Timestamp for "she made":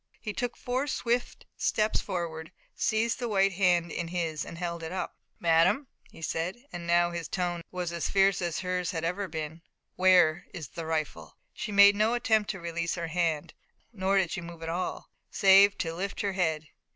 11.53-11.95